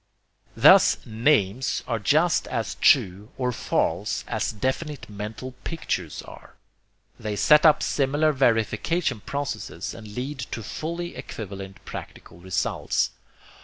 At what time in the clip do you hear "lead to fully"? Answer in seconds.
10.07-11.15